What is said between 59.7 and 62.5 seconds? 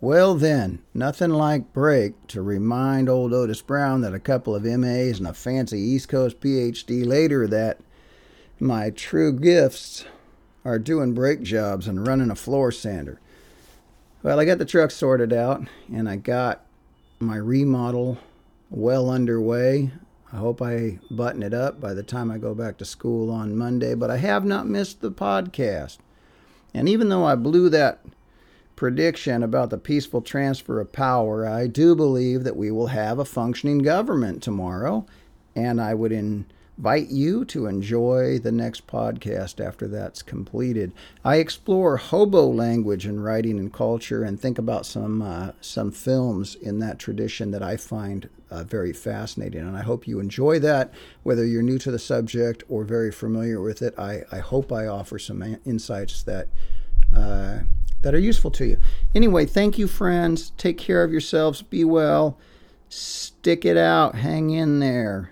you, friends. Take care of yourselves. Be well.